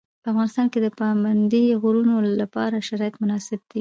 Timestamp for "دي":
3.63-3.67